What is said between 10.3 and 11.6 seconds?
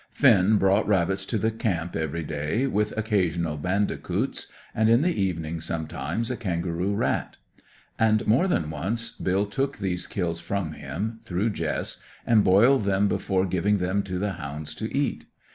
from him, through